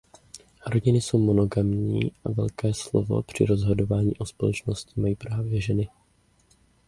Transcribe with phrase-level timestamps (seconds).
[0.65, 5.89] Rodiny jsou monogamní a velké slovo při rozhodování o společnosti mají právě ženy.